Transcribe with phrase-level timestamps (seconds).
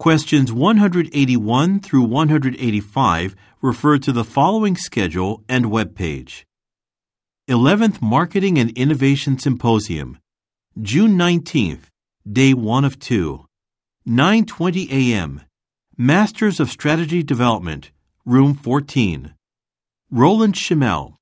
[0.00, 6.44] Questions 181 through 185 refer to the following schedule and webpage.
[7.50, 10.16] 11th Marketing and Innovation Symposium,
[10.80, 11.90] June 19th,
[12.26, 13.44] day 1 of 2.
[14.08, 15.42] 9:20 a.m.
[15.98, 17.90] Masters of Strategy Development,
[18.24, 19.34] room 14.
[20.10, 21.19] Roland Schimmel.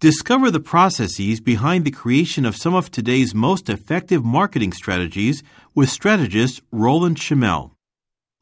[0.00, 5.42] Discover the processes behind the creation of some of today's most effective marketing strategies
[5.74, 7.74] with strategist Roland Schimmel.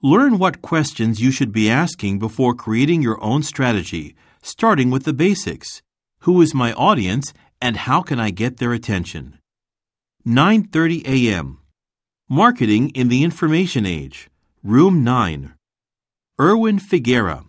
[0.01, 5.13] Learn what questions you should be asking before creating your own strategy, starting with the
[5.13, 5.83] basics.
[6.21, 9.41] Who is my audience and how can I get their attention?
[10.25, 11.59] 9:30 a.m.
[12.29, 14.31] Marketing in the Information Age,
[14.63, 15.55] Room 9.
[16.39, 17.48] Erwin Figuera.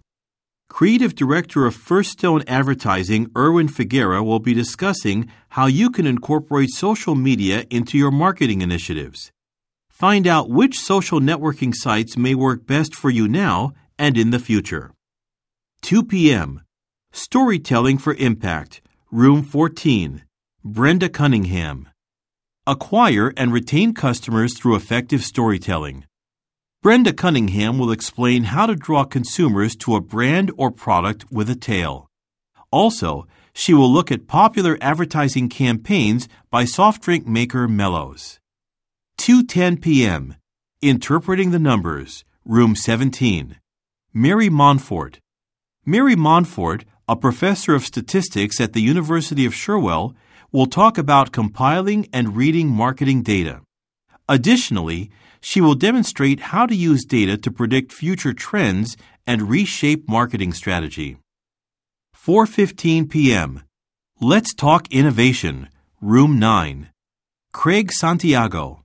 [0.70, 6.70] Creative Director of First Stone Advertising, Erwin Figuera, will be discussing how you can incorporate
[6.70, 9.32] social media into your marketing initiatives.
[9.90, 14.40] Find out which social networking sites may work best for you now and in the
[14.40, 14.92] future.
[15.82, 16.62] 2 p.m.
[17.12, 20.24] Storytelling for Impact, Room 14.
[20.64, 21.90] Brenda Cunningham.
[22.68, 26.06] Acquire and retain customers through effective storytelling.
[26.82, 31.56] Brenda Cunningham will explain how to draw consumers to a brand or product with a
[31.56, 32.08] tale.
[32.72, 38.40] Also, she will look at popular advertising campaigns by soft drink maker Mellows.
[39.18, 40.36] 2:10 p.m.
[40.82, 43.58] Interpreting the Numbers, Room 17.
[44.14, 45.20] Mary Montfort.
[45.86, 50.16] Mary Montfort, a professor of statistics at the University of Sherwell,
[50.54, 53.64] will talk about compiling and reading marketing data.
[54.30, 55.10] Additionally,
[55.42, 61.18] she will demonstrate how to use data to predict future trends and reshape marketing strategy.
[62.16, 63.64] 4:15 p.m.
[64.22, 65.70] Let's talk innovation.
[66.00, 66.90] Room 9.
[67.52, 68.84] Craig Santiago.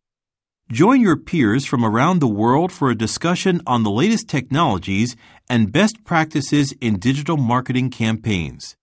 [0.72, 5.14] Join your peers from around the world for a discussion on the latest technologies
[5.50, 8.76] and best practices in digital marketing campaigns.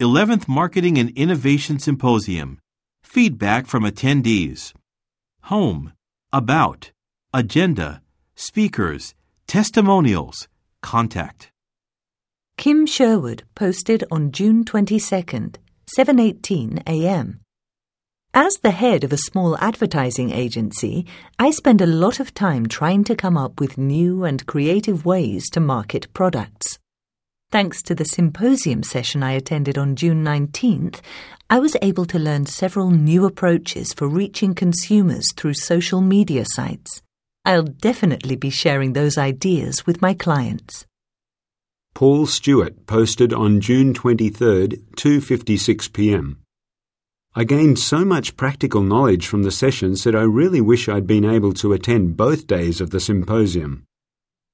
[0.00, 2.58] 11th Marketing and Innovation Symposium.
[3.04, 4.72] Feedback from attendees.
[5.42, 5.92] Home.
[6.32, 6.90] About.
[7.32, 8.02] Agenda.
[8.34, 9.14] Speakers.
[9.46, 10.48] Testimonials.
[10.82, 11.52] Contact
[12.56, 15.56] Kim Sherwood posted on June 22nd,
[15.98, 17.40] 7:18 a.m.
[18.32, 21.04] As the head of a small advertising agency,
[21.38, 25.50] I spend a lot of time trying to come up with new and creative ways
[25.50, 26.78] to market products.
[27.50, 31.00] Thanks to the symposium session I attended on June 19th,
[31.50, 37.02] I was able to learn several new approaches for reaching consumers through social media sites.
[37.44, 40.86] I'll definitely be sharing those ideas with my clients.
[41.94, 44.66] Paul Stewart posted on June 23,
[44.96, 46.38] 2:56 p.m.
[47.36, 51.24] I gained so much practical knowledge from the sessions that I really wish I'd been
[51.24, 53.84] able to attend both days of the symposium.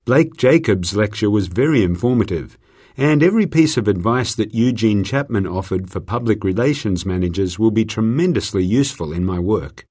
[0.04, 2.58] Blake Jacobs' lecture was very informative,
[2.98, 7.86] and every piece of advice that Eugene Chapman offered for public relations managers will be
[7.86, 9.86] tremendously useful in my work.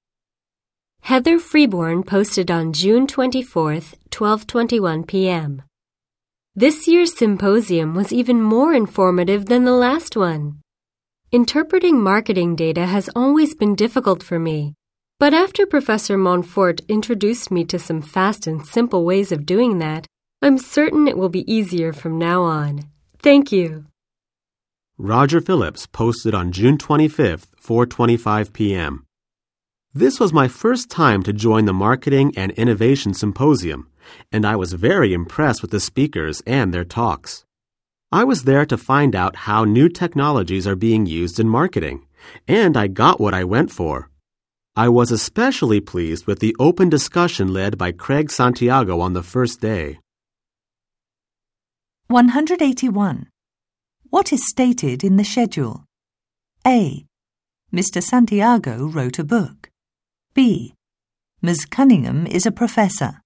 [1.02, 5.64] Heather Freeborn posted on June 24th, 12:21 p.m.
[6.60, 10.60] This year's symposium was even more informative than the last one.
[11.32, 14.74] Interpreting marketing data has always been difficult for me,
[15.20, 20.06] but after Professor Montfort introduced me to some fast and simple ways of doing that,
[20.42, 22.82] I'm certain it will be easier from now on.
[23.20, 23.86] Thank you.
[24.98, 29.06] Roger Phillips posted on June 25th, 4:25 p.m.
[29.94, 33.89] This was my first time to join the Marketing and Innovation Symposium
[34.32, 37.46] and I was very impressed with the speakers and their talks.
[38.12, 42.06] I was there to find out how new technologies are being used in marketing,
[42.48, 44.10] and I got what I went for.
[44.76, 49.62] I was especially pleased with the open discussion led by Craig Santiago on the first
[49.62, 50.00] day.
[52.08, 53.28] 181.
[54.10, 55.86] What is stated in the schedule?
[56.66, 57.06] A.
[57.72, 58.02] Mr.
[58.02, 59.70] Santiago wrote a book.
[60.34, 60.74] B.
[61.42, 61.66] Ms.
[61.66, 63.22] Cunningham is a professor.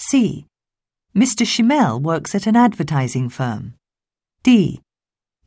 [0.00, 0.46] C.
[1.12, 1.44] Mr.
[1.44, 3.74] Schimmel works at an advertising firm.
[4.44, 4.80] D.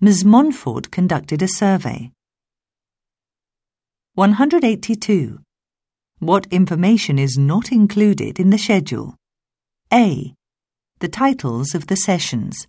[0.02, 0.26] Ms.
[0.26, 2.12] Montfort conducted a survey.
[4.16, 5.40] 182.
[6.20, 9.16] What information is not included in the schedule?
[9.94, 10.36] A.
[11.00, 12.68] The titles of the sessions.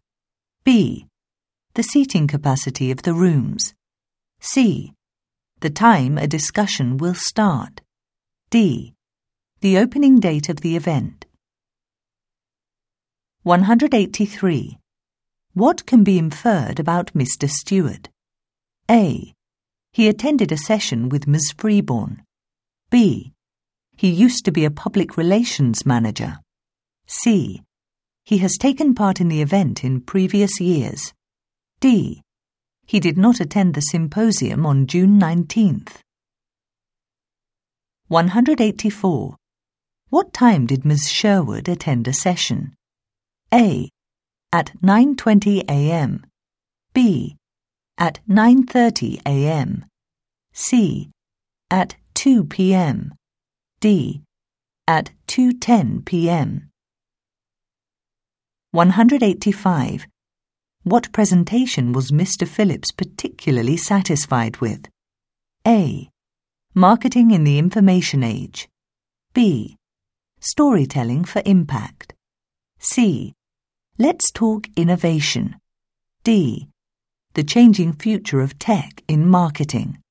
[0.63, 1.09] B.
[1.75, 3.75] The seating capacity of the rooms.
[4.39, 4.93] C.
[5.59, 7.81] The time a discussion will start.
[8.51, 8.95] D.
[9.63, 11.27] The opening date of the event.
[13.45, 14.79] 183.
[15.55, 17.51] What can be inferred about Mr.
[17.51, 18.09] Stewart?
[18.89, 19.35] A.
[19.93, 21.53] He attended a session with Ms.
[21.59, 22.23] Freeborn.
[22.89, 23.33] B.
[23.97, 26.39] He used to be a public relations manager.
[27.09, 27.63] C.
[28.25, 31.13] He has taken part in the event in previous years.
[31.81, 32.23] D.
[32.87, 35.97] He did not attend the symposium on June 19th.
[38.07, 39.37] 184.
[40.11, 41.11] What time did Ms.
[41.11, 42.77] Sherwood attend a session?
[43.55, 43.91] A.
[44.51, 46.25] At 9:20 a.m.
[46.95, 47.37] B.
[47.99, 49.85] At 9:30 a.m.
[50.55, 51.11] C.
[51.71, 53.13] At 2 p.m.
[53.81, 54.23] D.
[54.89, 56.71] At 2:10 p.m.
[58.71, 60.07] 185.
[60.85, 62.49] What presentation was Mr.
[62.49, 64.89] Phillips particularly satisfied with?
[65.67, 66.09] A.
[66.75, 68.67] Marketing in the Information Age.
[69.35, 69.77] B.
[70.41, 72.15] Storytelling for Impact.
[72.79, 73.35] C.
[74.05, 75.61] Let's talk innovation.
[76.25, 76.67] D.
[77.35, 80.02] The changing future of tech in marketing.